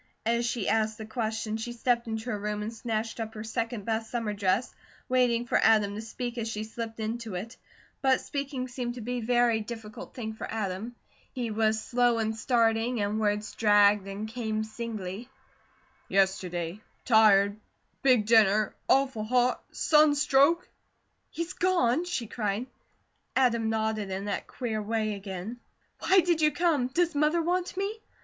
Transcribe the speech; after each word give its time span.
As 0.25 0.47
she 0.47 0.67
asked 0.67 0.97
the 0.97 1.05
question, 1.05 1.57
she 1.57 1.73
stepped 1.73 2.07
into 2.07 2.31
her 2.31 2.39
room 2.39 2.63
and 2.63 2.73
snatched 2.73 3.19
up 3.19 3.35
her 3.35 3.43
second 3.43 3.85
best 3.85 4.09
summer 4.09 4.33
dress, 4.33 4.73
waiting 5.07 5.45
for 5.45 5.59
Adam 5.61 5.93
to 5.93 6.01
speak 6.01 6.39
as 6.39 6.47
she 6.49 6.63
slipped 6.63 6.99
into 6.99 7.35
it. 7.35 7.55
But 8.01 8.19
speaking 8.19 8.67
seemed 8.67 8.95
to 8.95 9.01
be 9.01 9.17
a 9.17 9.21
very 9.21 9.59
difficult 9.61 10.15
thing 10.15 10.33
for 10.33 10.51
Adam. 10.51 10.95
He 11.33 11.51
was 11.51 11.79
slow 11.83 12.17
in 12.17 12.33
starting 12.33 12.99
and 12.99 13.19
words 13.19 13.51
dragged 13.53 14.07
and 14.07 14.27
came 14.27 14.63
singly: 14.63 15.29
"Yesterday 16.07 16.81
tired 17.05 17.59
big 18.01 18.25
dinner 18.25 18.73
awful 18.89 19.23
hot 19.23 19.63
sunstroke" 19.71 20.67
"He's 21.29 21.53
gone?" 21.53 22.05
she 22.05 22.25
cried. 22.25 22.65
Adam 23.35 23.69
nodded 23.69 24.09
in 24.09 24.25
that 24.25 24.47
queer 24.47 24.81
way 24.81 25.13
again. 25.13 25.59
"Why 25.99 26.21
did 26.21 26.41
you 26.41 26.49
come? 26.51 26.87
Does 26.87 27.13
Mother 27.13 27.43
want 27.43 27.77
me?" 27.77 27.99